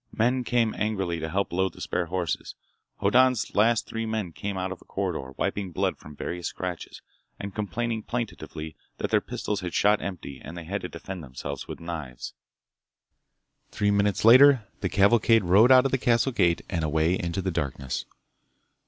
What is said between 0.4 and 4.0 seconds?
came angrily to help load the spare horses. Hoddan's last